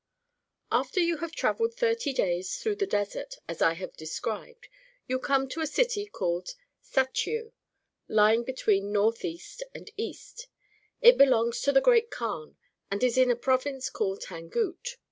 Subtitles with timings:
[0.71, 4.67] After you have travelled thirty days through the Desert, as I have described,
[5.07, 7.51] you come to a city called Sachiu,
[8.07, 10.47] lying between north east and east;
[11.01, 12.55] it belongs to the Great Kaan,
[12.89, 14.95] and is in a province called Tangut.